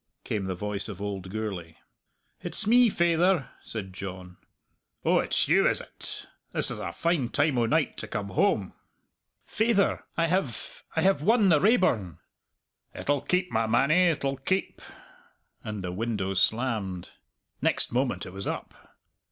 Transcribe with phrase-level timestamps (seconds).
[0.23, 1.75] came the voice of old Gourlay.
[2.41, 4.37] "It's me, faither," said John.
[5.05, 6.25] "Oh, it's you, is it?
[6.53, 8.73] This is a fine time o' night to come home."
[9.45, 12.17] "Faither, I have I have won the Raeburn!"
[12.95, 14.81] "It'll keep, my mannie, it'll keep"
[15.63, 17.09] and the window slammed.
[17.61, 18.73] Next moment it was up.